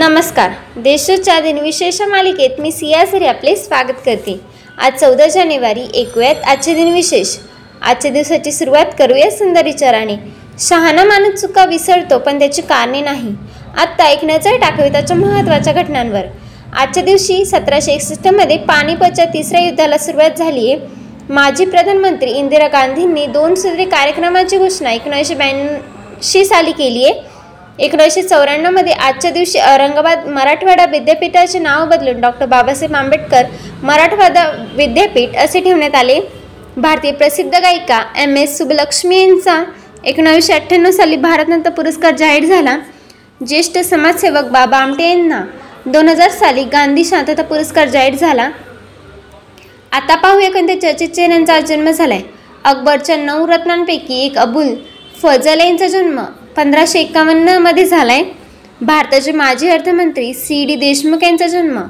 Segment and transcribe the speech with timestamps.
[0.00, 0.50] नमस्कार.
[0.76, 4.36] देशोच्या दिनविशेष मालिकेत मी सियासरी आपले स्वागत करते.
[4.78, 7.36] आज चौदा जानेवारी ऐकूयात आजचे दिनविशेष
[7.82, 10.14] आजच्या दिवसाची सुरुवात करूया सुंदर विचाराने
[10.68, 13.34] शहाणा माणूस चुका विसरतो पण त्याची कारणे नाही.
[13.76, 16.26] आत्ता ऐकण्याचा टाकविताच्या महत्त्वाच्या घटनांवर.
[16.72, 20.78] आजच्या दिवशी सतराशे एकसष्टमध्ये पानिपतच्या तिसऱ्या युद्धाला सुरुवात झाली आहे.
[21.30, 27.28] माजी प्रधानमंत्री इंदिरा गांधींनी दोन सूत्री कार्यक्रमाची घोषणा एकोणीसशे ब्याऐंशी साली केली आहे.
[27.80, 33.44] एकोणीसशे चौऱ्याण्णवमध्ये आजच्या दिवशी औरंगाबाद मराठवाडा विद्यापीठाचे नाव बदलून डॉक्टर बाबासाहेब आंबेडकर
[33.82, 34.44] मराठवाडा
[34.76, 36.18] विद्यापीठ असे ठेवण्यात आले.
[36.76, 39.62] भारतीय प्रसिद्ध गायिका एम एस सुबलक्ष्मी यांचा
[40.04, 42.76] एकोणावीसशे अठ्ठ्याण्णव साली भारतरत्न पुरस्कार जाहीर झाला.
[43.40, 45.40] ज्येष्ठ समाजसेवक बाबा आमटे यांना
[45.86, 48.48] दोन हजार साली गांधी शांतता पुरस्कार जाहीर झाला.
[49.92, 52.20] आता पाहूया कोणत्या चर्चित चेहऱ्यांचा जन्म झालाय.
[52.64, 54.74] अकबरच्या नऊ रत्नांपैकी एक अबुल
[55.22, 56.20] फजल यांचा जन्म
[56.56, 58.22] पंधराशे एकावन्नमध्ये आहे
[58.80, 61.80] भारताचे माजी अर्थमंत्री सी डी देशमुख यांचा जन्म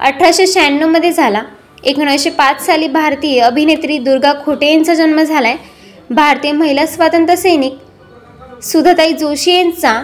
[0.00, 1.42] अठराशे शहाण्णवमध्ये झाला.
[1.84, 5.56] एकोणीसशे पाच साली भारतीय अभिनेत्री दुर्गा खोटे यांचा जन्म झाला आहे
[6.10, 10.00] भारतीय महिला स्वातंत्र्य सैनिक सुधाताई जोशी यांचा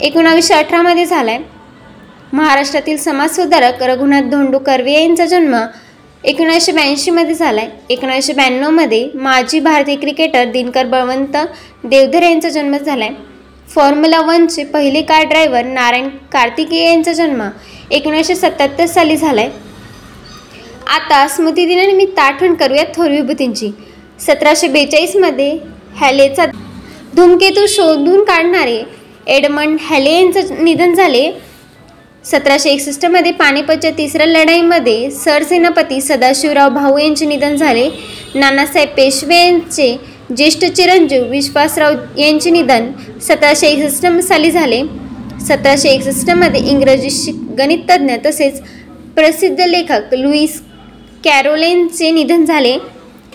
[0.00, 1.40] एकोणावीसशे अठरामध्ये झाला आहे
[2.32, 5.56] महाराष्ट्रातील समाजसुधारक रघुनाथ धोंडू कर्वे यांचा जन्म
[6.24, 11.36] एकोणीसशे ब्याऐंशीमध्ये झाला आहे एकोणीसशे ब्याण्णवमध्ये माजी भारतीय क्रिकेटर दिनकर बळवंत
[11.84, 13.29] देवधर यांचा जन्म झाला आहे
[13.70, 17.42] फॉर्म्युला वनचे पहिले कार ड्रायव्हर नारायण कार्तिकेय यांचा जन्म
[17.90, 19.68] एकोणीसशे सत्याहत्तर साली झाला आहे
[20.88, 23.70] आता स्मृतिदिनानिमित्त आठवण करूया थोर विभूतींची.
[24.20, 25.50] सतराशे बेचाळीसमध्ये
[25.96, 26.46] हॅलेचा
[27.16, 28.82] धूमकेतू शोधून काढणारे
[29.26, 31.30] एडमंड हॅले यांचं निधन झाले.
[32.24, 37.88] सतराशे एकसष्टमध्ये पानिपतच्या तिसऱ्या लढाईमध्ये सरसेनापती सदाशिवराव भाऊ यांचे निधन झाले.
[38.34, 39.96] नानासाहेब पेशवे यांचे
[40.36, 42.90] ज्येष्ठ चिरंजीव विश्वासराव यांचे निधन
[43.22, 44.82] सतराशे एकसष्ट साली झाले.
[45.48, 48.60] सतराशे एकसष्टमध्ये इंग्रजी शिक गणिततज्ज्ञ तसेच
[49.14, 50.60] प्रसिद्ध लेखक लुईस
[51.24, 52.76] कॅरोलेनचे निधन झाले.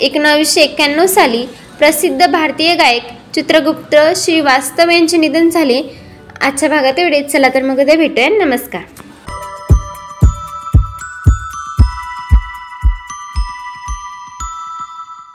[0.01, 1.45] एकोणावीसशे एक्क्याण्णव साली
[1.79, 3.03] प्रसिद्ध भारतीय गायक
[3.35, 5.81] चित्रगुप्त श्रीवास्तव यांचे निधन झाले.
[6.41, 7.31] आजच्या भागात एवढेच.
[7.31, 8.29] चला तर मग उद्या भेटूया.
[8.29, 8.81] नमस्कार.